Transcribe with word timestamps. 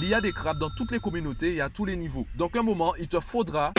Il 0.00 0.06
y 0.08 0.14
a 0.14 0.20
des 0.20 0.30
crabes 0.30 0.60
dans 0.60 0.70
toutes 0.70 0.92
les 0.92 1.00
communautés 1.00 1.56
et 1.56 1.60
à 1.60 1.70
tous 1.70 1.84
les 1.84 1.96
niveaux. 1.96 2.24
Donc 2.36 2.54
un 2.54 2.62
moment, 2.62 2.94
il 3.00 3.08
te 3.08 3.18
faudra 3.18 3.72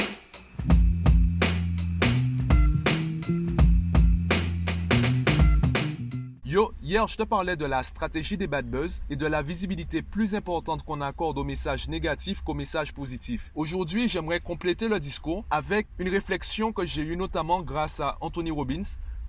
Yo, 6.43 6.73
hier 6.81 7.07
je 7.07 7.15
te 7.15 7.23
parlais 7.23 7.55
de 7.55 7.63
la 7.63 7.83
stratégie 7.83 8.35
des 8.35 8.47
bad 8.47 8.69
buzz 8.69 8.99
et 9.09 9.15
de 9.15 9.25
la 9.27 9.41
visibilité 9.41 10.01
plus 10.01 10.35
importante 10.35 10.83
qu'on 10.83 10.99
accorde 10.99 11.37
aux 11.37 11.45
messages 11.45 11.87
négatifs 11.87 12.41
qu'aux 12.41 12.53
messages 12.53 12.93
positifs. 12.93 13.51
Aujourd'hui, 13.55 14.09
j'aimerais 14.09 14.41
compléter 14.41 14.89
le 14.89 14.99
discours 14.99 15.45
avec 15.49 15.87
une 15.99 16.09
réflexion 16.09 16.73
que 16.73 16.85
j'ai 16.85 17.03
eue 17.03 17.15
notamment 17.15 17.61
grâce 17.61 18.01
à 18.01 18.17
Anthony 18.19 18.51
Robbins 18.51 18.81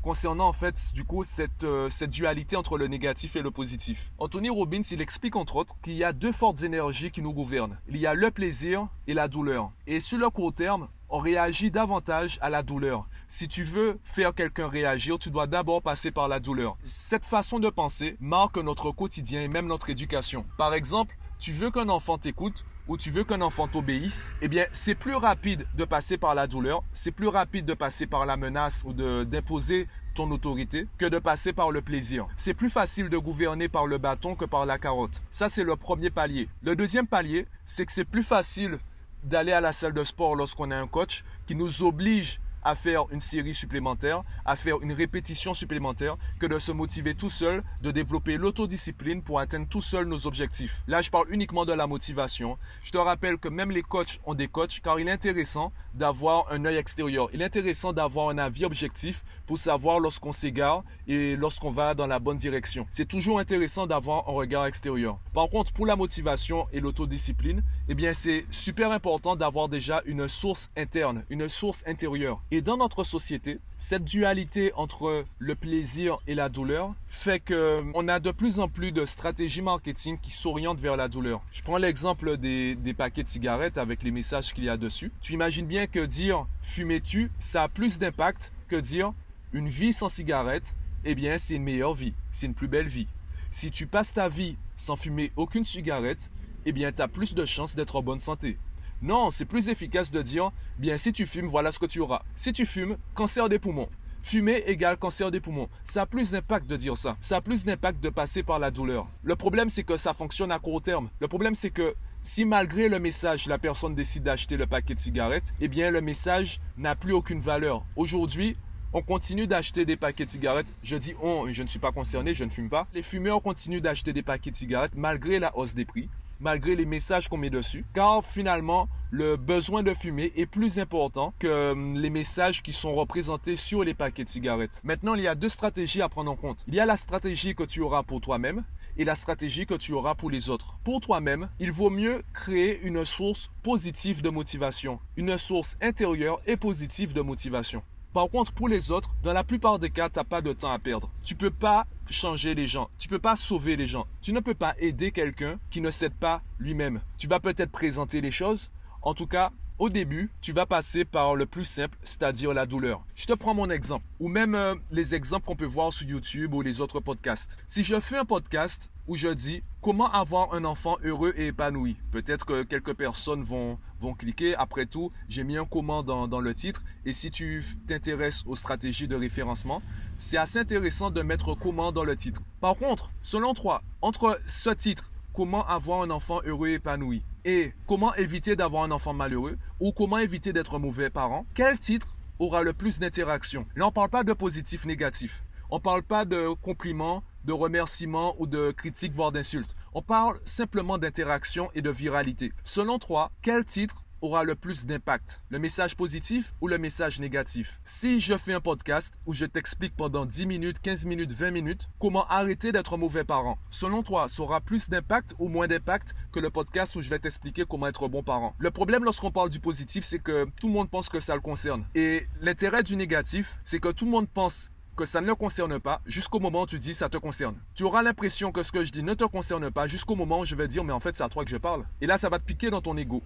concernant 0.03 0.49
en 0.49 0.53
fait 0.53 0.93
du 0.95 1.05
coup 1.05 1.25
cette, 1.25 1.65
euh, 1.65 1.91
cette 1.91 2.11
dualité 2.11 2.57
entre 2.57 2.79
le 2.79 2.87
négatif 2.87 3.37
et 3.37 3.43
le 3.43 3.51
positif. 3.51 4.13
Anthony 4.19 4.51
Robbins, 4.51 4.83
il 4.91 5.01
explique 5.01 5.37
entre 5.37 5.57
autres 5.57 5.75
qu'il 5.83 5.95
y 5.95 6.05
a 6.05 6.13
deux 6.13 6.33
fortes 6.33 6.63
énergies 6.63 7.11
qui 7.11 7.23
nous 7.23 7.33
gouvernent. 7.33 7.79
Il 7.89 7.97
y 7.97 8.07
a 8.07 8.15
le 8.15 8.31
plaisir 8.31 8.89
et 9.07 9.15
la 9.15 9.29
douleur. 9.29 9.71
Et 9.87 10.01
sur 10.01 10.19
le 10.19 10.31
court 10.31 10.55
terme, 10.55 10.89
on 11.09 11.19
réagit 11.19 11.71
davantage 11.71 12.39
à 12.41 12.51
la 12.51 12.63
douleur. 12.63 13.07
Si 13.27 13.49
tu 13.49 13.65
veux 13.65 13.99
faire 14.05 14.35
quelqu'un 14.35 14.69
réagir, 14.69 15.19
tu 15.19 15.31
dois 15.31 15.47
d'abord 15.47 15.83
passer 15.83 16.11
par 16.11 16.29
la 16.29 16.41
douleur. 16.41 16.77
Cette 16.83 17.25
façon 17.25 17.59
de 17.59 17.69
penser 17.69 18.17
marque 18.21 18.59
notre 18.59 18.93
quotidien 18.93 19.43
et 19.43 19.49
même 19.49 19.67
notre 19.67 19.91
éducation. 19.91 20.47
Par 20.57 20.73
exemple, 20.73 21.17
tu 21.39 21.53
veux 21.53 21.71
qu'un 21.71 21.89
enfant 21.89 22.19
t'écoute 22.19 22.65
ou 22.89 22.97
tu 22.97 23.11
veux 23.11 23.25
qu'un 23.25 23.41
enfant 23.41 23.69
t'obéisse, 23.69 24.33
eh 24.43 24.49
bien, 24.49 24.67
c'est 24.73 24.95
plus 24.95 25.15
rapide 25.15 25.67
de 25.77 25.85
passer 25.85 26.19
par 26.19 26.35
la 26.35 26.47
douleur, 26.47 26.83
c'est 26.93 27.11
plus 27.11 27.29
rapide 27.29 27.65
de 27.67 27.75
passer 27.75 28.07
par 28.07 28.27
la 28.27 28.37
menace 28.37 28.85
ou 28.87 28.93
d'imposer 28.93 29.89
ton 30.15 30.31
autorité 30.31 30.87
que 30.99 31.07
de 31.07 31.19
passer 31.19 31.53
par 31.53 31.71
le 31.71 31.83
plaisir. 31.83 32.27
C'est 32.37 32.55
plus 32.55 32.71
facile 32.71 33.09
de 33.09 33.19
gouverner 33.19 33.69
par 33.69 33.87
le 33.87 33.99
bâton 33.99 34.35
que 34.35 34.45
par 34.45 34.67
la 34.67 34.79
carotte. 34.79 35.23
Ça, 35.31 35.49
c'est 35.49 35.65
le 35.65 35.77
premier 35.77 36.11
palier. 36.11 36.49
Le 36.63 36.75
deuxième 36.75 37.07
palier, 37.07 37.47
c'est 37.65 37.87
que 37.87 37.93
c'est 37.93 38.05
plus 38.05 38.25
facile 38.25 38.79
d'aller 39.23 39.53
à 39.53 39.61
la 39.61 39.73
salle 39.73 39.93
de 39.93 40.05
sport 40.05 40.35
lorsqu'on 40.35 40.71
a 40.71 40.77
un 40.77 40.87
coach 40.87 41.25
qui 41.47 41.55
nous 41.55 41.83
oblige 41.83 42.41
à 42.63 42.75
faire 42.75 43.05
une 43.11 43.21
série 43.21 43.55
supplémentaire, 43.55 44.23
à 44.45 44.57
faire 44.57 44.81
une 44.83 44.93
répétition 44.93 45.55
supplémentaire, 45.55 46.17
que 46.39 46.47
de 46.47 46.59
se 46.59 46.73
motiver 46.73 47.15
tout 47.15 47.31
seul, 47.31 47.63
de 47.83 47.91
développer 47.91 48.37
l'autodiscipline 48.37 49.23
pour 49.23 49.41
atteindre 49.41 49.67
tout 49.69 49.81
seul 49.81 50.07
nos 50.07 50.27
objectifs. 50.27 50.83
Là, 50.87 51.01
je 51.01 51.11
parle 51.11 51.27
uniquement 51.31 51.65
de 51.65 51.73
la 51.73 51.87
motivation. 51.87 52.59
Je 52.83 52.91
te 52.91 52.99
rappelle 52.99 53.39
que 53.39 53.49
même 53.49 53.71
les 53.71 53.83
coachs 53.83 54.21
ont 54.25 54.35
des 54.35 54.49
coachs 54.49 54.81
car 54.83 55.01
il 55.01 55.09
est 55.09 55.13
intéressant 55.13 55.73
d'avoir 55.95 56.51
un 56.51 56.65
œil 56.65 56.77
extérieur. 56.77 57.29
Il 57.33 57.43
est 57.43 57.45
intéressant 57.45 57.93
d'avoir 57.93 58.29
un 58.29 58.39
avis 58.39 58.65
objectif 58.65 59.25
pour 59.47 59.59
savoir 59.59 59.99
lorsqu'on 59.99 60.33
s'égare 60.33 60.85
et 61.09 61.37
lorsqu'on 61.37 61.71
va 61.71 61.95
dans 61.95 62.07
la 62.07 62.19
bonne 62.19 62.37
direction. 62.37 62.87
C'est 62.91 63.09
toujours 63.09 63.41
intéressant 63.41 63.87
d'avoir 63.87 64.29
un 64.29 64.33
regard 64.33 64.67
extérieur. 64.67 65.19
Par 65.35 65.49
contre, 65.49 65.73
pour 65.73 65.87
la 65.87 65.97
motivation 65.97 66.67
et 66.73 66.81
l'autodiscipline, 66.81 67.63
eh 67.89 67.95
bien, 67.95 68.13
c'est 68.13 68.47
super 68.51 68.93
important 68.93 69.37
d'avoir 69.37 69.69
déjà 69.69 70.03
une 70.07 70.29
source 70.29 70.71
interne, 70.77 71.25
une 71.31 71.49
source 71.49 71.83
intérieure. 71.87 72.41
Et 72.53 72.63
dans 72.63 72.77
notre 72.77 73.05
société, 73.05 73.61
cette 73.79 74.05
dualité 74.05 74.73
entre 74.75 75.25
le 75.39 75.55
plaisir 75.55 76.19
et 76.27 76.35
la 76.35 76.49
douleur 76.49 76.95
fait 77.07 77.39
que 77.39 77.79
on 77.95 78.09
a 78.09 78.19
de 78.19 78.33
plus 78.33 78.59
en 78.59 78.69
plus 78.69 78.91
de 78.91 79.07
stratégies 79.07 79.63
marketing 79.63 80.19
qui 80.21 80.33
s'orientent 80.33 80.81
vers 80.81 80.97
la 80.97 81.07
douleur. 81.07 81.43
Je 81.53 81.63
prends 81.63 81.77
l'exemple 81.77 82.37
des, 82.39 82.75
des 82.75 82.93
paquets 82.93 83.23
de 83.23 83.29
cigarettes 83.29 83.79
avec 83.79 84.03
les 84.03 84.11
messages 84.11 84.53
qu'il 84.53 84.65
y 84.65 84.69
a 84.69 84.77
dessus. 84.77 85.13
Tu 85.21 85.33
imagines 85.35 85.67
bien 85.67 85.87
que 85.87 86.05
dire 86.05 86.49
fumais-tu, 86.63 87.31
ça 87.39 87.63
a 87.63 87.69
plus 87.69 88.01
d'impact 88.01 88.51
que 88.67 88.75
dire 88.75 89.13
une 89.53 89.69
vie 89.69 89.93
sans 89.93 90.09
cigarette, 90.09 90.75
eh 91.05 91.15
bien, 91.15 91.39
c'est 91.39 91.55
une 91.55 91.63
meilleure 91.63 91.95
vie, 91.95 92.15
c'est 92.33 92.47
une 92.47 92.55
plus 92.55 92.69
belle 92.69 92.89
vie. 92.89 93.07
Si 93.53 93.71
tu 93.71 93.87
passes 93.87 94.15
ta 94.15 94.29
vie 94.29 94.57
sans 94.75 94.97
fumer 94.97 95.31
aucune 95.37 95.65
cigarette, 95.65 96.31
eh 96.67 96.73
bien, 96.73 96.91
tu 96.91 97.01
as 97.01 97.09
plus 97.09 97.35
de 97.35 97.45
chances 97.45 97.77
d'être 97.77 97.95
en 97.95 98.03
bonne 98.03 98.21
santé. 98.21 98.59
Non, 99.03 99.31
c'est 99.31 99.47
plus 99.47 99.71
efficace 99.71 100.11
de 100.11 100.21
dire, 100.21 100.51
bien, 100.79 100.99
si 100.99 101.13
tu 101.13 101.27
fumes, 101.27 101.47
voilà 101.47 101.73
ce 101.73 101.79
que 101.79 101.87
tu 101.87 102.01
auras. 102.01 102.23
Si 102.35 102.53
tu 102.53 102.67
fumes, 102.67 102.99
cancer 103.15 103.49
des 103.49 103.59
poumons. 103.59 103.89
Fumer 104.23 104.63
égale 104.67 104.99
cancer 104.99 105.31
des 105.31 105.41
poumons. 105.41 105.71
Ça 105.85 106.03
a 106.03 106.07
plus 106.07 106.33
d'impact 106.33 106.67
de 106.67 106.77
dire 106.77 106.97
ça. 106.97 107.17
Ça 107.21 107.37
a 107.37 107.41
plus 107.41 107.65
d'impact 107.65 108.03
de 108.03 108.11
passer 108.11 108.43
par 108.43 108.59
la 108.59 108.71
douleur. 108.71 109.07
Le 109.23 109.37
problème, 109.37 109.71
c'est 109.71 109.85
que 109.85 109.97
ça 109.97 110.13
fonctionne 110.13 110.53
à 110.53 110.59
court 110.59 110.83
terme. 110.83 111.09
Le 111.21 111.29
problème, 111.29 111.55
c'est 111.55 111.71
que 111.71 111.95
si 112.23 112.45
malgré 112.45 112.91
le 112.91 112.99
message, 112.99 113.47
la 113.47 113.57
personne 113.57 113.95
décide 113.95 114.25
d'acheter 114.25 114.59
le 114.59 114.67
paquet 114.67 114.95
de 114.95 115.01
cigarettes, 115.01 115.55
eh 115.61 115.69
bien, 115.69 115.91
le 115.91 116.03
message 116.03 116.61
n'a 116.77 116.95
plus 116.95 117.15
aucune 117.15 117.41
valeur. 117.41 117.87
Aujourd'hui, 117.97 118.59
on 118.93 119.01
continue 119.01 119.47
d'acheter 119.47 119.87
des 119.87 119.97
paquets 119.97 120.27
de 120.27 120.31
cigarettes. 120.31 120.75
Je 120.83 120.97
dis 120.97 121.15
on, 121.23 121.51
je 121.51 121.63
ne 121.63 121.69
suis 121.69 121.79
pas 121.79 121.93
concerné, 121.93 122.35
je 122.35 122.45
ne 122.45 122.51
fume 122.51 122.69
pas. 122.69 122.87
Les 122.93 123.03
fumeurs 123.03 123.41
continuent 123.41 123.81
d'acheter 123.81 124.13
des 124.13 124.23
paquets 124.23 124.51
de 124.51 124.57
cigarettes 124.57 124.95
malgré 124.95 125.39
la 125.39 125.57
hausse 125.57 125.75
des 125.75 125.87
prix, 125.87 126.11
malgré 126.41 126.77
les 126.77 126.87
messages 126.87 127.29
qu'on 127.29 127.37
met 127.37 127.51
dessus. 127.51 127.85
Car 127.95 128.25
finalement, 128.25 128.89
le 129.11 129.37
besoin 129.37 129.83
de 129.83 129.95
fumer 129.95 130.33
est 130.37 130.47
plus 130.47 130.79
important 130.79 131.35
que 131.39 131.73
hum, 131.73 131.95
les 131.95 132.11
messages 132.11 132.63
qui 132.63 132.73
sont 132.73 132.95
représentés 132.95 133.57
sur 133.57 133.85
les 133.85 133.95
paquets 133.95 134.25
de 134.25 134.29
cigarettes. 134.29 134.81
Maintenant, 134.85 135.15
il 135.15 135.23
y 135.23 135.29
a 135.29 135.35
deux 135.35 135.49
stratégies 135.49 136.03
à 136.03 136.09
prendre 136.09 136.31
en 136.31 136.37
compte. 136.37 136.65
Il 136.67 136.75
y 136.75 136.81
a 136.81 136.87
la 136.87 136.97
stratégie 136.97 137.55
que 137.55 137.65
tu 137.65 137.81
auras 137.81 138.03
pour 138.03 138.21
toi-même 138.21 138.65
et 138.97 139.05
la 139.05 139.15
stratégie 139.15 139.67
que 139.67 139.75
tu 139.75 139.93
auras 139.93 140.15
pour 140.15 140.31
les 140.31 140.51
autres. 140.51 140.77
Pour 140.85 141.01
toi-même, 141.01 141.49
il 141.59 141.73
vaut 141.73 141.91
mieux 141.91 142.23
créer 142.33 142.81
une 142.83 143.05
source 143.05 143.51
positive 143.63 144.23
de 144.23 144.31
motivation, 144.31 145.01
une 145.17 145.39
source 145.39 145.77
intérieure 145.81 146.41
et 146.47 146.57
positive 146.57 147.13
de 147.13 147.21
motivation. 147.21 147.83
Par 148.13 148.29
contre, 148.29 148.53
pour 148.53 148.69
les 148.69 148.91
autres, 148.91 149.15
dans 149.23 149.33
la 149.33 149.45
plupart 149.45 149.79
des 149.79 149.91
cas, 149.91 150.11
tu 150.11 150.19
n'as 150.19 150.25
pas 150.25 150.43
de 150.43 150.53
temps 150.53 150.73
à 150.73 150.81
perdre. 150.81 151.11
Tu 151.23 151.37
peux 151.37 151.53
pas 151.53 151.87
changer 152.13 152.55
les 152.55 152.67
gens. 152.67 152.91
Tu 152.99 153.09
peux 153.09 153.19
pas 153.19 153.37
sauver 153.37 153.77
les 153.77 153.87
gens. 153.87 154.07
Tu 154.23 154.33
ne 154.33 154.41
peux 154.41 154.55
pas 154.55 154.75
aider 154.79 155.13
quelqu'un 155.13 155.59
qui 155.71 155.81
ne 155.81 155.91
s'aide 155.91 156.15
pas 156.15 156.43
lui-même. 156.59 157.01
Tu 157.19 157.27
vas 157.27 157.41
peut-être 157.41 157.73
présenter 157.73 158.21
les 158.21 158.31
choses. 158.31 158.71
En 159.03 159.15
tout 159.15 159.27
cas, 159.27 159.53
au 159.81 159.89
début, 159.89 160.31
tu 160.43 160.53
vas 160.53 160.67
passer 160.67 161.07
par 161.07 161.35
le 161.35 161.47
plus 161.47 161.65
simple, 161.65 161.97
c'est-à-dire 162.03 162.53
la 162.53 162.67
douleur. 162.67 163.03
Je 163.17 163.25
te 163.25 163.33
prends 163.33 163.55
mon 163.55 163.71
exemple, 163.71 164.05
ou 164.19 164.29
même 164.29 164.55
euh, 164.55 164.75
les 164.91 165.15
exemples 165.15 165.47
qu'on 165.47 165.57
peut 165.57 165.65
voir 165.65 165.91
sur 165.91 166.07
YouTube 166.07 166.53
ou 166.53 166.61
les 166.61 166.83
autres 166.83 167.01
podcasts. 167.01 167.57
Si 167.67 167.83
je 167.83 167.99
fais 167.99 168.19
un 168.19 168.27
podcast 168.27 168.91
où 169.09 169.17
je 169.17 169.29
dis 169.29 169.63
comment 169.81 170.13
avoir 170.13 170.53
un 170.53 170.67
enfant 170.67 170.99
heureux 171.03 171.33
et 171.35 171.47
épanoui, 171.47 171.97
peut-être 172.11 172.45
que 172.45 172.63
quelques 172.63 172.93
personnes 172.93 173.43
vont, 173.43 173.79
vont 173.99 174.13
cliquer. 174.13 174.55
Après 174.55 174.85
tout, 174.85 175.13
j'ai 175.31 175.45
mis 175.45 175.57
un 175.57 175.65
comment 175.65 176.03
dans, 176.03 176.29
dans 176.29 176.41
le 176.41 176.55
titre. 176.55 176.85
Et 177.07 177.15
si 177.15 177.31
tu 177.31 177.65
t'intéresses 177.87 178.45
aux 178.47 178.57
stratégies 178.57 179.09
de 179.09 179.17
référencement, 179.17 179.81
c'est 180.21 180.37
assez 180.37 180.59
intéressant 180.59 181.11
de 181.11 181.23
mettre 181.23 181.55
comment 181.55 181.93
dans 181.93 182.05
le 182.05 182.15
titre. 182.15 182.43
Par 182.61 182.77
contre, 182.77 183.11
selon 183.23 183.55
toi, 183.55 183.83
entre 184.03 184.39
ce 184.47 184.71
titre, 184.71 185.11
comment 185.33 185.67
avoir 185.67 186.03
un 186.03 186.11
enfant 186.11 186.41
heureux 186.45 186.69
et 186.69 186.75
épanoui, 186.75 187.25
et 187.47 187.73
comment 187.87 188.15
éviter 188.17 188.55
d'avoir 188.55 188.85
un 188.85 188.91
enfant 188.91 189.15
malheureux? 189.15 189.57
Ou 189.81 189.93
comment 189.93 190.19
éviter 190.19 190.53
d'être 190.53 190.79
mauvais 190.79 191.09
parent, 191.09 191.47
quel 191.55 191.79
titre 191.79 192.19
aura 192.39 192.63
le 192.63 192.75
plus 192.75 192.99
d'interaction 192.99 193.67
Là, 193.75 193.87
on 193.87 193.89
ne 193.89 193.95
parle 193.95 194.11
pas 194.11 194.23
de 194.23 194.35
positif, 194.35 194.85
négatif. 194.85 195.43
On 195.71 195.77
ne 195.77 195.83
parle 195.83 196.03
pas 196.03 196.27
de 196.27 196.49
compliments, 196.61 197.23
de 197.45 197.53
remerciements 197.55 198.35
ou 198.39 198.47
de 198.47 198.73
critiques, 198.73 199.15
voire 199.15 199.33
d'insultes. 199.33 199.75
On 199.95 200.03
parle 200.03 200.39
simplement 200.45 200.99
d'interaction 200.99 201.71
et 201.75 201.81
de 201.81 201.91
viralité. 201.91 202.53
Selon 202.63 202.99
toi, 202.99 203.31
quel 203.41 203.65
titre 203.65 204.05
aura 204.21 204.45
le 204.45 204.55
plus 204.55 204.87
d'impact 204.87 205.43
Le 205.49 205.59
message 205.59 205.97
positif 205.97 206.53
ou 206.61 206.69
le 206.69 206.79
message 206.79 207.21
négatif 207.21 207.81
Si 207.85 208.21
je 208.21 208.37
fais 208.37 208.53
un 208.53 208.61
podcast 208.61 209.15
où 209.27 209.35
je 209.35 209.47
t'explique 209.47 209.97
pendant 209.97 210.27
10 210.27 210.47
minutes, 210.47 210.81
15 210.81 211.07
minutes, 211.07 211.33
20 211.33 211.51
minutes 211.51 211.89
comment 211.99 212.27
arrêter 212.29 212.73
d'être 212.73 212.95
un 212.95 212.99
mauvais 212.99 213.25
parent, 213.25 213.59
selon 213.71 214.03
toi, 214.03 214.29
ça 214.29 214.43
aura 214.43 214.61
plus 214.61 214.89
d'impact 214.89 215.35
ou 215.39 215.49
moins 215.49 215.69
d'impact 215.69 216.15
que 216.33 216.41
le 216.41 216.51
podcast 216.51 216.97
où 216.97 217.03
je 217.03 217.11
vais 217.11 217.19
t'expliquer 217.19 217.65
comment 217.69 217.87
être 217.87 218.09
bon 218.09 218.23
parent? 218.23 218.55
Le 218.59 218.71
problème 218.71 219.05
lorsqu'on 219.05 219.31
parle 219.31 219.51
du 219.51 219.61
positif, 219.61 220.05
c'est 220.05 220.19
que 220.19 220.47
tout 220.61 220.69
le 220.69 220.73
monde 220.73 220.91
pense 220.91 221.09
que 221.09 221.21
ça 221.21 221.35
le 221.35 221.41
concerne. 221.41 221.85
Et 221.95 222.27
l'intérêt 222.41 222.83
du 222.83 222.97
négatif, 222.97 223.59
c'est 223.65 223.81
que 223.81 223.89
tout 223.89 224.05
le 224.05 224.11
monde 224.11 224.29
pense 224.29 224.71
que 224.97 225.07
ça 225.07 225.21
ne 225.21 225.27
le 225.27 225.35
concerne 225.35 225.81
pas 225.81 226.03
jusqu'au 226.05 226.41
moment 226.41 226.63
où 226.63 226.67
tu 226.67 226.79
dis 226.79 226.93
ça 226.93 227.09
te 227.09 227.17
concerne. 227.17 227.57
Tu 227.75 227.85
auras 227.85 228.03
l'impression 228.03 228.53
que 228.53 228.63
ce 228.63 228.71
que 228.71 228.85
je 228.85 228.93
dis 228.93 229.03
ne 229.03 229.15
te 229.15 229.25
concerne 229.25 229.71
pas 229.71 229.87
jusqu'au 229.87 230.15
moment 230.15 230.41
où 230.41 230.45
je 230.45 230.55
vais 230.55 230.69
dire 230.69 230.85
mais 230.85 230.93
en 230.93 231.01
fait 231.01 231.17
c'est 231.17 231.23
à 231.23 231.29
toi 231.29 231.45
que 231.45 231.51
je 231.51 231.57
parle. 231.57 231.87
Et 232.03 232.07
là 232.07 232.19
ça 232.19 232.29
va 232.29 232.39
te 232.39 232.45
piquer 232.45 232.69
dans 232.69 232.83
ton 232.83 232.97
ego. 232.99 233.23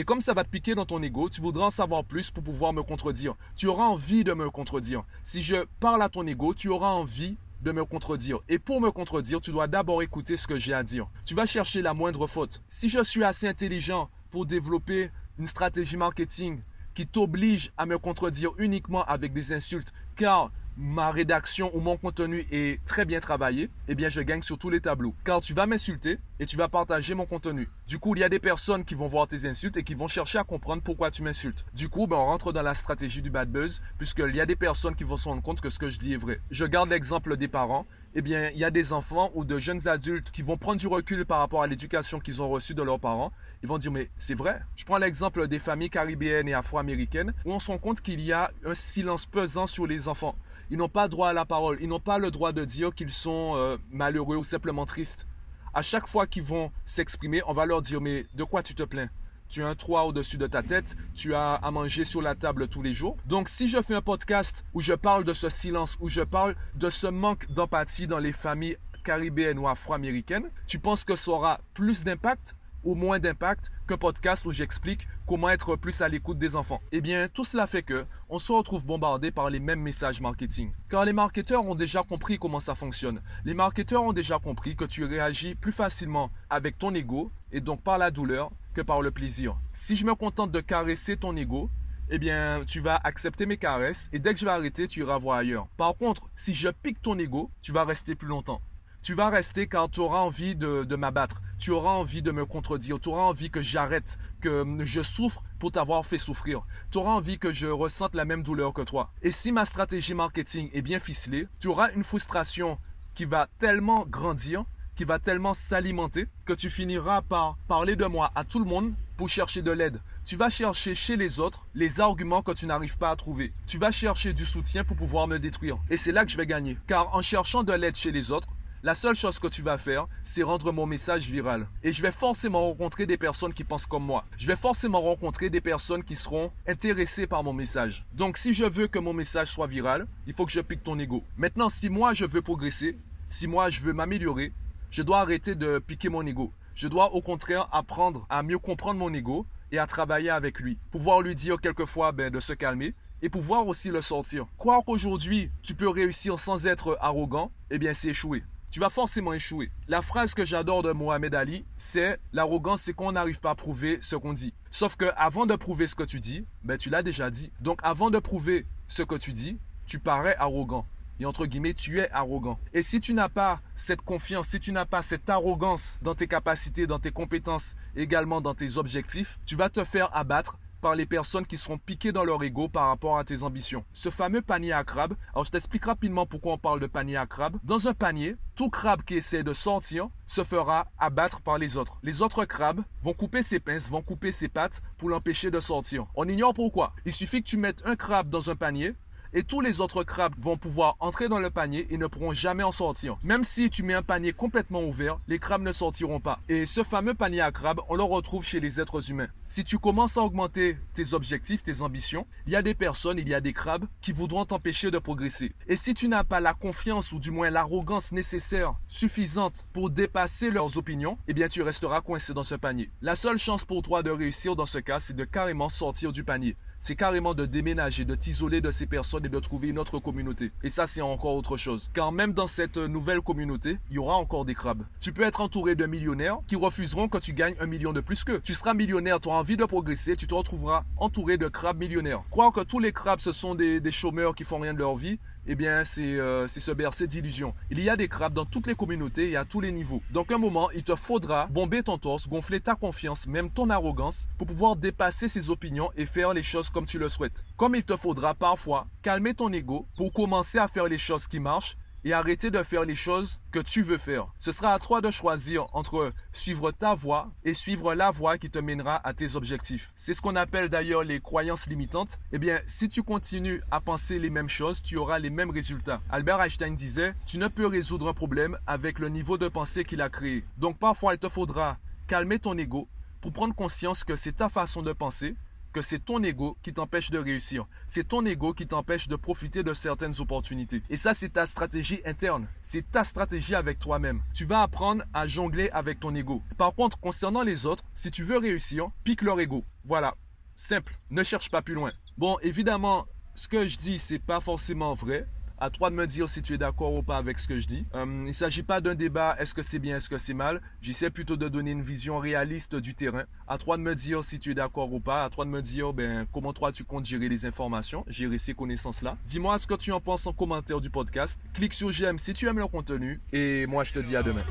Et 0.00 0.04
comme 0.04 0.20
ça 0.20 0.32
va 0.32 0.44
te 0.44 0.48
piquer 0.48 0.76
dans 0.76 0.86
ton 0.86 1.02
ego, 1.02 1.28
tu 1.28 1.40
voudras 1.40 1.66
en 1.66 1.70
savoir 1.70 2.04
plus 2.04 2.30
pour 2.30 2.44
pouvoir 2.44 2.72
me 2.72 2.84
contredire. 2.84 3.34
Tu 3.56 3.66
auras 3.66 3.86
envie 3.86 4.22
de 4.22 4.32
me 4.32 4.48
contredire. 4.48 5.02
Si 5.24 5.42
je 5.42 5.56
parle 5.80 6.00
à 6.02 6.08
ton 6.08 6.24
ego, 6.24 6.54
tu 6.54 6.68
auras 6.68 6.92
envie 6.92 7.36
de 7.62 7.72
me 7.72 7.84
contredire. 7.84 8.38
Et 8.48 8.60
pour 8.60 8.80
me 8.80 8.92
contredire, 8.92 9.40
tu 9.40 9.50
dois 9.50 9.66
d'abord 9.66 10.00
écouter 10.00 10.36
ce 10.36 10.46
que 10.46 10.56
j'ai 10.56 10.72
à 10.72 10.84
dire. 10.84 11.08
Tu 11.24 11.34
vas 11.34 11.46
chercher 11.46 11.82
la 11.82 11.94
moindre 11.94 12.28
faute. 12.28 12.62
Si 12.68 12.88
je 12.88 13.02
suis 13.02 13.24
assez 13.24 13.48
intelligent 13.48 14.08
pour 14.30 14.46
développer 14.46 15.10
une 15.36 15.48
stratégie 15.48 15.96
marketing 15.96 16.60
qui 16.94 17.04
t'oblige 17.08 17.72
à 17.76 17.84
me 17.84 17.98
contredire 17.98 18.52
uniquement 18.58 19.04
avec 19.04 19.32
des 19.32 19.52
insultes, 19.52 19.92
car 20.14 20.52
ma 20.78 21.10
rédaction 21.10 21.70
ou 21.74 21.80
mon 21.80 21.96
contenu 21.96 22.46
est 22.52 22.82
très 22.84 23.04
bien 23.04 23.18
travaillé, 23.18 23.68
eh 23.88 23.94
bien 23.96 24.08
je 24.08 24.20
gagne 24.20 24.42
sur 24.42 24.58
tous 24.58 24.70
les 24.70 24.80
tableaux. 24.80 25.14
Car 25.24 25.40
tu 25.40 25.52
vas 25.52 25.66
m'insulter 25.66 26.18
et 26.38 26.46
tu 26.46 26.56
vas 26.56 26.68
partager 26.68 27.14
mon 27.14 27.26
contenu. 27.26 27.68
Du 27.88 27.98
coup, 27.98 28.14
il 28.14 28.20
y 28.20 28.24
a 28.24 28.28
des 28.28 28.38
personnes 28.38 28.84
qui 28.84 28.94
vont 28.94 29.08
voir 29.08 29.26
tes 29.26 29.46
insultes 29.46 29.76
et 29.76 29.82
qui 29.82 29.94
vont 29.94 30.08
chercher 30.08 30.38
à 30.38 30.44
comprendre 30.44 30.82
pourquoi 30.82 31.10
tu 31.10 31.22
m'insultes. 31.22 31.66
Du 31.74 31.88
coup, 31.88 32.06
ben, 32.06 32.16
on 32.16 32.26
rentre 32.26 32.52
dans 32.52 32.62
la 32.62 32.74
stratégie 32.74 33.22
du 33.22 33.30
bad 33.30 33.50
buzz, 33.50 33.82
puisqu'il 33.98 34.34
y 34.34 34.40
a 34.40 34.46
des 34.46 34.56
personnes 34.56 34.94
qui 34.94 35.04
vont 35.04 35.16
se 35.16 35.28
rendre 35.28 35.42
compte 35.42 35.60
que 35.60 35.70
ce 35.70 35.80
que 35.80 35.90
je 35.90 35.98
dis 35.98 36.14
est 36.14 36.18
vrai. 36.18 36.40
Je 36.50 36.64
garde 36.64 36.90
l'exemple 36.90 37.36
des 37.36 37.48
parents 37.48 37.86
eh 38.14 38.22
bien, 38.22 38.50
il 38.50 38.58
y 38.58 38.64
a 38.64 38.70
des 38.70 38.92
enfants 38.92 39.30
ou 39.34 39.44
de 39.44 39.58
jeunes 39.58 39.86
adultes 39.86 40.30
qui 40.30 40.42
vont 40.42 40.56
prendre 40.56 40.80
du 40.80 40.86
recul 40.86 41.24
par 41.26 41.38
rapport 41.38 41.62
à 41.62 41.66
l'éducation 41.66 42.20
qu'ils 42.20 42.40
ont 42.40 42.48
reçue 42.48 42.74
de 42.74 42.82
leurs 42.82 42.98
parents. 42.98 43.30
Ils 43.62 43.68
vont 43.68 43.78
dire, 43.78 43.92
mais 43.92 44.08
c'est 44.18 44.34
vrai. 44.34 44.60
Je 44.76 44.84
prends 44.84 44.98
l'exemple 44.98 45.46
des 45.46 45.58
familles 45.58 45.90
caribéennes 45.90 46.48
et 46.48 46.54
afro-américaines 46.54 47.34
où 47.44 47.52
on 47.52 47.60
se 47.60 47.68
rend 47.68 47.78
compte 47.78 48.00
qu'il 48.00 48.20
y 48.20 48.32
a 48.32 48.50
un 48.64 48.74
silence 48.74 49.26
pesant 49.26 49.66
sur 49.66 49.86
les 49.86 50.08
enfants. 50.08 50.34
Ils 50.70 50.76
n'ont 50.76 50.88
pas 50.88 51.08
droit 51.08 51.28
à 51.28 51.32
la 51.32 51.44
parole. 51.44 51.78
Ils 51.80 51.88
n'ont 51.88 52.00
pas 52.00 52.18
le 52.18 52.30
droit 52.30 52.52
de 52.52 52.64
dire 52.64 52.94
qu'ils 52.94 53.10
sont 53.10 53.54
euh, 53.56 53.76
malheureux 53.90 54.36
ou 54.36 54.44
simplement 54.44 54.86
tristes. 54.86 55.26
À 55.74 55.82
chaque 55.82 56.06
fois 56.06 56.26
qu'ils 56.26 56.42
vont 56.42 56.70
s'exprimer, 56.84 57.42
on 57.46 57.52
va 57.52 57.66
leur 57.66 57.82
dire, 57.82 58.00
mais 58.00 58.26
de 58.34 58.44
quoi 58.44 58.62
tu 58.62 58.74
te 58.74 58.82
plains? 58.82 59.08
Tu 59.48 59.62
as 59.62 59.68
un 59.68 59.74
toit 59.74 60.04
au-dessus 60.04 60.36
de 60.36 60.46
ta 60.46 60.62
tête, 60.62 60.94
tu 61.14 61.34
as 61.34 61.54
à 61.54 61.70
manger 61.70 62.04
sur 62.04 62.20
la 62.20 62.34
table 62.34 62.68
tous 62.68 62.82
les 62.82 62.92
jours. 62.92 63.16
Donc 63.24 63.48
si 63.48 63.68
je 63.68 63.80
fais 63.80 63.94
un 63.94 64.02
podcast 64.02 64.64
où 64.74 64.82
je 64.82 64.92
parle 64.92 65.24
de 65.24 65.32
ce 65.32 65.48
silence, 65.48 65.96
où 66.00 66.10
je 66.10 66.20
parle 66.20 66.54
de 66.74 66.90
ce 66.90 67.06
manque 67.06 67.50
d'empathie 67.50 68.06
dans 68.06 68.18
les 68.18 68.32
familles 68.32 68.76
caribéennes 69.04 69.58
ou 69.58 69.66
afro-américaines, 69.66 70.50
tu 70.66 70.78
penses 70.78 71.04
que 71.04 71.16
ça 71.16 71.30
aura 71.30 71.60
plus 71.72 72.04
d'impact? 72.04 72.56
Ou 72.88 72.94
moins 72.94 73.18
d'impact 73.18 73.70
qu'un 73.86 73.98
podcast 73.98 74.46
où 74.46 74.50
j'explique 74.50 75.06
comment 75.26 75.50
être 75.50 75.76
plus 75.76 76.00
à 76.00 76.08
l'écoute 76.08 76.38
des 76.38 76.56
enfants. 76.56 76.80
Eh 76.90 77.02
bien, 77.02 77.28
tout 77.28 77.44
cela 77.44 77.66
fait 77.66 77.82
que 77.82 78.06
on 78.30 78.38
se 78.38 78.50
retrouve 78.50 78.86
bombardé 78.86 79.30
par 79.30 79.50
les 79.50 79.60
mêmes 79.60 79.82
messages 79.82 80.22
marketing. 80.22 80.72
Car 80.88 81.04
les 81.04 81.12
marketeurs 81.12 81.66
ont 81.66 81.74
déjà 81.74 82.02
compris 82.02 82.38
comment 82.38 82.60
ça 82.60 82.74
fonctionne. 82.74 83.20
Les 83.44 83.52
marketeurs 83.52 84.04
ont 84.04 84.14
déjà 84.14 84.38
compris 84.38 84.74
que 84.74 84.86
tu 84.86 85.04
réagis 85.04 85.54
plus 85.54 85.72
facilement 85.72 86.30
avec 86.48 86.78
ton 86.78 86.94
ego 86.94 87.30
et 87.52 87.60
donc 87.60 87.82
par 87.82 87.98
la 87.98 88.10
douleur 88.10 88.50
que 88.72 88.80
par 88.80 89.02
le 89.02 89.10
plaisir. 89.10 89.58
Si 89.70 89.94
je 89.94 90.06
me 90.06 90.14
contente 90.14 90.50
de 90.50 90.60
caresser 90.60 91.18
ton 91.18 91.36
ego, 91.36 91.68
eh 92.08 92.18
bien, 92.18 92.62
tu 92.66 92.80
vas 92.80 92.98
accepter 93.04 93.44
mes 93.44 93.58
caresses 93.58 94.08
et 94.14 94.18
dès 94.18 94.32
que 94.32 94.40
je 94.40 94.46
vais 94.46 94.50
arrêter, 94.50 94.88
tu 94.88 95.00
iras 95.00 95.18
voir 95.18 95.36
ailleurs. 95.36 95.66
Par 95.76 95.94
contre, 95.94 96.30
si 96.36 96.54
je 96.54 96.70
pique 96.70 97.02
ton 97.02 97.18
ego, 97.18 97.50
tu 97.60 97.70
vas 97.70 97.84
rester 97.84 98.14
plus 98.14 98.28
longtemps. 98.28 98.62
Tu 99.02 99.14
vas 99.14 99.30
rester 99.30 99.66
car 99.66 99.88
tu 99.88 100.00
auras 100.00 100.20
envie 100.20 100.54
de, 100.54 100.84
de 100.84 100.96
m'abattre. 100.96 101.40
Tu 101.58 101.70
auras 101.70 101.92
envie 101.92 102.22
de 102.22 102.30
me 102.30 102.44
contredire. 102.44 103.00
Tu 103.00 103.08
auras 103.08 103.22
envie 103.22 103.50
que 103.50 103.62
j'arrête, 103.62 104.18
que 104.40 104.64
je 104.84 105.02
souffre 105.02 105.42
pour 105.58 105.72
t'avoir 105.72 106.06
fait 106.06 106.18
souffrir. 106.18 106.62
Tu 106.90 106.98
auras 106.98 107.12
envie 107.12 107.38
que 107.38 107.52
je 107.52 107.66
ressente 107.66 108.14
la 108.14 108.24
même 108.24 108.42
douleur 108.42 108.72
que 108.72 108.82
toi. 108.82 109.10
Et 109.22 109.30
si 109.30 109.52
ma 109.52 109.64
stratégie 109.64 110.14
marketing 110.14 110.70
est 110.72 110.82
bien 110.82 111.00
ficelée, 111.00 111.48
tu 111.60 111.68
auras 111.68 111.90
une 111.92 112.04
frustration 112.04 112.76
qui 113.14 113.24
va 113.24 113.48
tellement 113.58 114.04
grandir 114.06 114.64
qui 114.98 115.04
va 115.04 115.20
tellement 115.20 115.54
s'alimenter 115.54 116.26
que 116.44 116.52
tu 116.52 116.68
finiras 116.70 117.22
par 117.22 117.56
parler 117.68 117.94
de 117.94 118.04
moi 118.04 118.32
à 118.34 118.42
tout 118.42 118.58
le 118.58 118.64
monde 118.64 118.94
pour 119.16 119.28
chercher 119.28 119.62
de 119.62 119.70
l'aide. 119.70 120.02
Tu 120.24 120.34
vas 120.34 120.50
chercher 120.50 120.96
chez 120.96 121.16
les 121.16 121.38
autres 121.38 121.68
les 121.72 122.00
arguments 122.00 122.42
que 122.42 122.50
tu 122.50 122.66
n'arrives 122.66 122.98
pas 122.98 123.10
à 123.10 123.14
trouver. 123.14 123.52
Tu 123.68 123.78
vas 123.78 123.92
chercher 123.92 124.32
du 124.32 124.44
soutien 124.44 124.82
pour 124.82 124.96
pouvoir 124.96 125.28
me 125.28 125.38
détruire. 125.38 125.78
Et 125.88 125.96
c'est 125.96 126.10
là 126.10 126.24
que 126.24 126.32
je 126.32 126.36
vais 126.36 126.48
gagner. 126.48 126.76
Car 126.88 127.14
en 127.14 127.22
cherchant 127.22 127.62
de 127.62 127.72
l'aide 127.72 127.94
chez 127.94 128.10
les 128.10 128.32
autres, 128.32 128.48
la 128.84 128.94
seule 128.94 129.16
chose 129.16 129.40
que 129.40 129.48
tu 129.48 129.62
vas 129.62 129.76
faire, 129.76 130.06
c'est 130.22 130.44
rendre 130.44 130.72
mon 130.72 130.86
message 130.86 131.28
viral. 131.28 131.66
Et 131.82 131.90
je 131.90 132.00
vais 132.00 132.12
forcément 132.12 132.60
rencontrer 132.60 133.06
des 133.06 133.16
personnes 133.16 133.52
qui 133.52 133.64
pensent 133.64 133.88
comme 133.88 134.04
moi. 134.04 134.24
Je 134.36 134.46
vais 134.46 134.54
forcément 134.54 135.00
rencontrer 135.00 135.50
des 135.50 135.60
personnes 135.60 136.04
qui 136.04 136.14
seront 136.14 136.52
intéressées 136.66 137.26
par 137.26 137.42
mon 137.42 137.52
message. 137.52 138.06
Donc 138.12 138.36
si 138.36 138.54
je 138.54 138.64
veux 138.64 138.86
que 138.86 139.00
mon 139.00 139.12
message 139.12 139.50
soit 139.50 139.66
viral, 139.66 140.06
il 140.28 140.32
faut 140.32 140.46
que 140.46 140.52
je 140.52 140.60
pique 140.60 140.84
ton 140.84 140.96
ego. 140.96 141.24
Maintenant, 141.36 141.68
si 141.68 141.88
moi 141.88 142.14
je 142.14 142.24
veux 142.24 142.40
progresser, 142.40 142.96
si 143.28 143.48
moi 143.48 143.68
je 143.68 143.80
veux 143.80 143.92
m'améliorer, 143.92 144.52
je 144.92 145.02
dois 145.02 145.20
arrêter 145.20 145.56
de 145.56 145.80
piquer 145.80 146.08
mon 146.08 146.24
ego. 146.24 146.52
Je 146.76 146.86
dois 146.86 147.12
au 147.14 147.20
contraire 147.20 147.68
apprendre 147.72 148.26
à 148.30 148.44
mieux 148.44 148.60
comprendre 148.60 149.00
mon 149.00 149.12
ego 149.12 149.44
et 149.72 149.78
à 149.78 149.88
travailler 149.88 150.30
avec 150.30 150.60
lui. 150.60 150.78
Pouvoir 150.92 151.22
lui 151.22 151.34
dire 151.34 151.60
quelquefois 151.60 152.12
ben, 152.12 152.30
de 152.30 152.38
se 152.38 152.52
calmer 152.52 152.94
et 153.22 153.28
pouvoir 153.28 153.66
aussi 153.66 153.88
le 153.88 154.02
sortir. 154.02 154.46
Croire 154.56 154.84
qu'aujourd'hui 154.86 155.50
tu 155.62 155.74
peux 155.74 155.88
réussir 155.88 156.38
sans 156.38 156.68
être 156.68 156.96
arrogant, 157.00 157.50
eh 157.70 157.78
bien 157.78 157.92
c'est 157.92 158.10
échouer. 158.10 158.44
Tu 158.70 158.80
vas 158.80 158.90
forcément 158.90 159.32
échouer. 159.32 159.70
La 159.88 160.02
phrase 160.02 160.34
que 160.34 160.44
j'adore 160.44 160.82
de 160.82 160.92
Mohamed 160.92 161.34
Ali, 161.34 161.64
c'est 161.78 162.20
l'arrogance, 162.32 162.82
c'est 162.82 162.92
qu'on 162.92 163.12
n'arrive 163.12 163.40
pas 163.40 163.50
à 163.50 163.54
prouver 163.54 163.98
ce 164.02 164.14
qu'on 164.14 164.34
dit. 164.34 164.52
Sauf 164.70 164.96
que 164.96 165.06
avant 165.16 165.46
de 165.46 165.56
prouver 165.56 165.86
ce 165.86 165.94
que 165.94 166.02
tu 166.02 166.20
dis, 166.20 166.44
ben 166.64 166.76
tu 166.76 166.90
l'as 166.90 167.02
déjà 167.02 167.30
dit. 167.30 167.50
Donc 167.62 167.80
avant 167.82 168.10
de 168.10 168.18
prouver 168.18 168.66
ce 168.86 169.02
que 169.02 169.14
tu 169.14 169.32
dis, 169.32 169.58
tu 169.86 169.98
parais 169.98 170.36
arrogant 170.36 170.84
et 171.20 171.26
entre 171.26 171.46
guillemets, 171.46 171.74
tu 171.74 171.98
es 171.98 172.10
arrogant. 172.12 172.58
Et 172.72 172.82
si 172.82 173.00
tu 173.00 173.12
n'as 173.12 173.28
pas 173.28 173.60
cette 173.74 174.02
confiance, 174.02 174.48
si 174.48 174.60
tu 174.60 174.72
n'as 174.72 174.84
pas 174.84 175.02
cette 175.02 175.28
arrogance 175.28 175.98
dans 176.02 176.14
tes 176.14 176.28
capacités, 176.28 176.86
dans 176.86 177.00
tes 177.00 177.10
compétences, 177.10 177.74
également 177.96 178.40
dans 178.40 178.54
tes 178.54 178.76
objectifs, 178.76 179.38
tu 179.44 179.56
vas 179.56 179.68
te 179.68 179.82
faire 179.82 180.14
abattre 180.16 180.58
par 180.80 180.94
les 180.94 181.06
personnes 181.06 181.46
qui 181.46 181.56
seront 181.56 181.78
piquées 181.78 182.12
dans 182.12 182.24
leur 182.24 182.42
ego 182.42 182.68
par 182.68 182.88
rapport 182.88 183.18
à 183.18 183.24
tes 183.24 183.42
ambitions. 183.42 183.84
Ce 183.92 184.10
fameux 184.10 184.42
panier 184.42 184.72
à 184.72 184.84
crabe, 184.84 185.14
alors 185.32 185.44
je 185.44 185.50
t'explique 185.50 185.84
rapidement 185.84 186.26
pourquoi 186.26 186.54
on 186.54 186.58
parle 186.58 186.80
de 186.80 186.86
panier 186.86 187.16
à 187.16 187.26
crabe. 187.26 187.58
Dans 187.64 187.88
un 187.88 187.94
panier, 187.94 188.36
tout 188.54 188.70
crabe 188.70 189.02
qui 189.02 189.14
essaie 189.14 189.42
de 189.42 189.52
sortir 189.52 190.08
se 190.26 190.44
fera 190.44 190.88
abattre 190.98 191.40
par 191.40 191.58
les 191.58 191.76
autres. 191.76 191.98
Les 192.02 192.22
autres 192.22 192.44
crabes 192.44 192.82
vont 193.02 193.14
couper 193.14 193.42
ses 193.42 193.60
pinces, 193.60 193.88
vont 193.88 194.02
couper 194.02 194.32
ses 194.32 194.48
pattes 194.48 194.82
pour 194.96 195.08
l'empêcher 195.08 195.50
de 195.50 195.60
sortir. 195.60 196.06
On 196.14 196.28
ignore 196.28 196.54
pourquoi. 196.54 196.92
Il 197.04 197.12
suffit 197.12 197.42
que 197.42 197.48
tu 197.48 197.56
mettes 197.56 197.82
un 197.84 197.96
crabe 197.96 198.28
dans 198.28 198.50
un 198.50 198.56
panier, 198.56 198.94
et 199.32 199.42
tous 199.42 199.60
les 199.60 199.80
autres 199.80 200.04
crabes 200.04 200.34
vont 200.38 200.56
pouvoir 200.56 200.96
entrer 201.00 201.28
dans 201.28 201.40
le 201.40 201.50
panier 201.50 201.86
et 201.90 201.98
ne 201.98 202.06
pourront 202.06 202.32
jamais 202.32 202.62
en 202.62 202.72
sortir. 202.72 203.16
Même 203.24 203.44
si 203.44 203.70
tu 203.70 203.82
mets 203.82 203.94
un 203.94 204.02
panier 204.02 204.32
complètement 204.32 204.82
ouvert, 204.82 205.18
les 205.28 205.38
crabes 205.38 205.62
ne 205.62 205.72
sortiront 205.72 206.20
pas. 206.20 206.40
Et 206.48 206.66
ce 206.66 206.82
fameux 206.82 207.14
panier 207.14 207.40
à 207.40 207.52
crabes, 207.52 207.80
on 207.88 207.94
le 207.94 208.02
retrouve 208.02 208.44
chez 208.44 208.60
les 208.60 208.80
êtres 208.80 209.10
humains. 209.10 209.28
Si 209.44 209.64
tu 209.64 209.78
commences 209.78 210.16
à 210.16 210.22
augmenter 210.22 210.78
tes 210.94 211.14
objectifs, 211.14 211.62
tes 211.62 211.82
ambitions, 211.82 212.26
il 212.46 212.52
y 212.52 212.56
a 212.56 212.62
des 212.62 212.74
personnes, 212.74 213.18
il 213.18 213.28
y 213.28 213.34
a 213.34 213.40
des 213.40 213.52
crabes 213.52 213.86
qui 214.00 214.12
voudront 214.12 214.44
t'empêcher 214.44 214.90
de 214.90 214.98
progresser. 214.98 215.52
Et 215.66 215.76
si 215.76 215.94
tu 215.94 216.08
n'as 216.08 216.24
pas 216.24 216.40
la 216.40 216.54
confiance 216.54 217.12
ou 217.12 217.18
du 217.18 217.30
moins 217.30 217.50
l'arrogance 217.50 218.12
nécessaire, 218.12 218.74
suffisante 218.88 219.66
pour 219.72 219.90
dépasser 219.90 220.50
leurs 220.50 220.78
opinions, 220.78 221.18
eh 221.28 221.34
bien 221.34 221.48
tu 221.48 221.62
resteras 221.62 222.00
coincé 222.00 222.34
dans 222.34 222.44
ce 222.44 222.54
panier. 222.54 222.90
La 223.02 223.16
seule 223.16 223.38
chance 223.38 223.64
pour 223.64 223.82
toi 223.82 224.02
de 224.02 224.10
réussir 224.10 224.56
dans 224.56 224.66
ce 224.66 224.78
cas, 224.78 225.00
c'est 225.00 225.16
de 225.16 225.24
carrément 225.24 225.68
sortir 225.68 226.12
du 226.12 226.24
panier 226.24 226.56
c'est 226.80 226.96
carrément 226.96 227.34
de 227.34 227.46
déménager, 227.46 228.04
de 228.04 228.14
t'isoler 228.14 228.60
de 228.60 228.70
ces 228.70 228.86
personnes 228.86 229.26
et 229.26 229.28
de 229.28 229.38
trouver 229.38 229.68
une 229.68 229.78
autre 229.78 229.98
communauté. 229.98 230.52
Et 230.62 230.68
ça, 230.68 230.86
c'est 230.86 231.00
encore 231.00 231.34
autre 231.34 231.56
chose. 231.56 231.90
Car 231.94 232.12
même 232.12 232.32
dans 232.32 232.46
cette 232.46 232.76
nouvelle 232.76 233.20
communauté, 233.20 233.78
il 233.90 233.96
y 233.96 233.98
aura 233.98 234.16
encore 234.16 234.44
des 234.44 234.54
crabes. 234.54 234.84
Tu 235.00 235.12
peux 235.12 235.22
être 235.22 235.40
entouré 235.40 235.74
de 235.74 235.86
millionnaires 235.86 236.38
qui 236.46 236.56
refuseront 236.56 237.08
quand 237.08 237.20
tu 237.20 237.32
gagnes 237.32 237.56
un 237.60 237.66
million 237.66 237.92
de 237.92 238.00
plus 238.00 238.24
qu'eux. 238.24 238.40
Tu 238.42 238.54
seras 238.54 238.74
millionnaire, 238.74 239.20
tu 239.20 239.28
auras 239.28 239.38
envie 239.38 239.56
de 239.56 239.64
progresser, 239.64 240.16
tu 240.16 240.26
te 240.26 240.34
retrouveras 240.34 240.84
entouré 240.96 241.36
de 241.36 241.48
crabes 241.48 241.78
millionnaires. 241.78 242.22
Croire 242.30 242.52
que 242.52 242.60
tous 242.60 242.78
les 242.78 242.92
crabes, 242.92 243.20
ce 243.20 243.32
sont 243.32 243.54
des, 243.54 243.80
des 243.80 243.92
chômeurs 243.92 244.34
qui 244.34 244.44
font 244.44 244.58
rien 244.58 244.74
de 244.74 244.78
leur 244.78 244.96
vie, 244.96 245.18
eh 245.50 245.54
bien, 245.54 245.82
euh, 245.98 246.46
c'est 246.46 246.60
se 246.60 246.70
bercer 246.70 247.06
d'illusions. 247.06 247.54
Il 247.70 247.80
y 247.80 247.88
a 247.88 247.96
des 247.96 248.06
crabes 248.06 248.34
dans 248.34 248.44
toutes 248.44 248.66
les 248.66 248.74
communautés 248.74 249.30
et 249.30 249.36
à 249.36 249.46
tous 249.46 249.60
les 249.60 249.72
niveaux. 249.72 250.02
Donc, 250.10 250.30
un 250.30 250.36
moment, 250.36 250.70
il 250.72 250.82
te 250.82 250.94
faudra 250.94 251.46
bomber 251.46 251.82
ton 251.82 251.96
torse, 251.96 252.28
gonfler 252.28 252.60
ta 252.60 252.74
confiance, 252.74 253.26
même 253.26 253.50
ton 253.50 253.70
arrogance, 253.70 254.28
pour 254.36 254.46
pouvoir 254.46 254.76
dépasser 254.76 255.26
ses 255.26 255.48
opinions 255.48 255.90
et 255.96 256.04
faire 256.04 256.34
les 256.34 256.42
choses 256.42 256.68
comme 256.68 256.84
tu 256.84 256.98
le 256.98 257.08
souhaites. 257.08 257.44
Comme 257.56 257.74
il 257.74 257.82
te 257.82 257.96
faudra 257.96 258.34
parfois 258.34 258.86
calmer 259.02 259.32
ton 259.32 259.50
ego 259.50 259.86
pour 259.96 260.12
commencer 260.12 260.58
à 260.58 260.68
faire 260.68 260.84
les 260.84 260.98
choses 260.98 261.26
qui 261.26 261.40
marchent 261.40 261.78
et 262.04 262.12
arrêter 262.12 262.50
de 262.50 262.62
faire 262.62 262.84
les 262.84 262.94
choses 262.94 263.40
que 263.50 263.58
tu 263.58 263.82
veux 263.82 263.98
faire. 263.98 264.26
Ce 264.38 264.52
sera 264.52 264.72
à 264.72 264.78
toi 264.78 265.00
de 265.00 265.10
choisir 265.10 265.66
entre 265.72 266.10
suivre 266.32 266.70
ta 266.70 266.94
voie 266.94 267.30
et 267.44 267.54
suivre 267.54 267.94
la 267.94 268.10
voie 268.10 268.38
qui 268.38 268.50
te 268.50 268.58
mènera 268.58 269.00
à 269.06 269.12
tes 269.14 269.36
objectifs. 269.36 269.92
C'est 269.94 270.14
ce 270.14 270.20
qu'on 270.20 270.36
appelle 270.36 270.68
d'ailleurs 270.68 271.04
les 271.04 271.20
croyances 271.20 271.66
limitantes. 271.66 272.18
Eh 272.32 272.38
bien, 272.38 272.58
si 272.66 272.88
tu 272.88 273.02
continues 273.02 273.62
à 273.70 273.80
penser 273.80 274.18
les 274.18 274.30
mêmes 274.30 274.48
choses, 274.48 274.82
tu 274.82 274.96
auras 274.96 275.18
les 275.18 275.30
mêmes 275.30 275.50
résultats. 275.50 276.00
Albert 276.10 276.40
Einstein 276.40 276.74
disait, 276.74 277.14
tu 277.26 277.38
ne 277.38 277.48
peux 277.48 277.66
résoudre 277.66 278.08
un 278.08 278.14
problème 278.14 278.58
avec 278.66 278.98
le 278.98 279.08
niveau 279.08 279.38
de 279.38 279.48
pensée 279.48 279.84
qu'il 279.84 280.02
a 280.02 280.08
créé. 280.08 280.44
Donc 280.58 280.78
parfois, 280.78 281.14
il 281.14 281.18
te 281.18 281.28
faudra 281.28 281.78
calmer 282.06 282.38
ton 282.38 282.56
ego 282.56 282.88
pour 283.20 283.32
prendre 283.32 283.54
conscience 283.54 284.04
que 284.04 284.16
c'est 284.16 284.36
ta 284.36 284.48
façon 284.48 284.82
de 284.82 284.92
penser 284.92 285.34
c'est 285.82 286.04
ton 286.04 286.22
ego 286.22 286.56
qui 286.62 286.72
t'empêche 286.72 287.10
de 287.10 287.18
réussir. 287.18 287.66
C'est 287.86 288.08
ton 288.08 288.24
ego 288.24 288.52
qui 288.52 288.66
t'empêche 288.66 289.08
de 289.08 289.16
profiter 289.16 289.62
de 289.62 289.72
certaines 289.72 290.20
opportunités. 290.20 290.82
Et 290.90 290.96
ça, 290.96 291.14
c'est 291.14 291.30
ta 291.30 291.46
stratégie 291.46 292.00
interne. 292.04 292.46
C'est 292.62 292.90
ta 292.90 293.04
stratégie 293.04 293.54
avec 293.54 293.78
toi-même. 293.78 294.22
Tu 294.34 294.44
vas 294.44 294.62
apprendre 294.62 295.04
à 295.14 295.26
jongler 295.26 295.70
avec 295.70 296.00
ton 296.00 296.14
ego. 296.14 296.42
Par 296.56 296.74
contre, 296.74 296.98
concernant 296.98 297.42
les 297.42 297.66
autres, 297.66 297.84
si 297.94 298.10
tu 298.10 298.24
veux 298.24 298.38
réussir, 298.38 298.88
pique 299.04 299.22
leur 299.22 299.40
ego. 299.40 299.64
Voilà. 299.84 300.14
Simple. 300.56 300.94
Ne 301.10 301.22
cherche 301.22 301.50
pas 301.50 301.62
plus 301.62 301.74
loin. 301.74 301.92
Bon, 302.16 302.36
évidemment, 302.42 303.06
ce 303.34 303.46
que 303.48 303.68
je 303.68 303.76
dis, 303.76 303.98
c'est 303.98 304.18
pas 304.18 304.40
forcément 304.40 304.94
vrai. 304.94 305.26
À 305.60 305.70
toi 305.70 305.90
de 305.90 305.94
me 305.96 306.06
dire 306.06 306.28
si 306.28 306.40
tu 306.40 306.54
es 306.54 306.58
d'accord 306.58 306.94
ou 306.94 307.02
pas 307.02 307.16
avec 307.16 307.38
ce 307.38 307.48
que 307.48 307.58
je 307.58 307.66
dis. 307.66 307.84
Euh, 307.94 308.04
il 308.06 308.28
ne 308.28 308.32
s'agit 308.32 308.62
pas 308.62 308.80
d'un 308.80 308.94
débat 308.94 309.36
est-ce 309.38 309.54
que 309.54 309.62
c'est 309.62 309.80
bien, 309.80 309.96
est-ce 309.96 310.08
que 310.08 310.18
c'est 310.18 310.34
mal. 310.34 310.60
J'essaie 310.80 311.10
plutôt 311.10 311.36
de 311.36 311.48
donner 311.48 311.72
une 311.72 311.82
vision 311.82 312.18
réaliste 312.18 312.76
du 312.76 312.94
terrain. 312.94 313.24
À 313.48 313.58
toi 313.58 313.76
de 313.76 313.82
me 313.82 313.94
dire 313.94 314.22
si 314.22 314.38
tu 314.38 314.52
es 314.52 314.54
d'accord 314.54 314.92
ou 314.92 315.00
pas. 315.00 315.24
À 315.24 315.30
toi 315.30 315.44
de 315.44 315.50
me 315.50 315.60
dire 315.60 315.92
ben, 315.92 316.26
comment 316.32 316.52
toi 316.52 316.70
tu 316.70 316.84
comptes 316.84 317.06
gérer 317.06 317.28
les 317.28 317.44
informations, 317.44 318.04
gérer 318.06 318.38
ces 318.38 318.54
connaissances-là. 318.54 319.16
Dis-moi 319.26 319.58
ce 319.58 319.66
que 319.66 319.74
tu 319.74 319.90
en 319.90 320.00
penses 320.00 320.26
en 320.26 320.32
commentaire 320.32 320.80
du 320.80 320.90
podcast. 320.90 321.40
Clique 321.54 321.74
sur 321.74 321.90
j'aime 321.90 322.18
si 322.18 322.32
tu 322.34 322.46
aimes 322.46 322.58
le 322.58 322.66
contenu. 322.68 323.20
Et 323.32 323.66
moi, 323.66 323.82
je 323.82 323.92
te 323.92 323.98
dis 323.98 324.16
à 324.16 324.22
demain. 324.22 324.44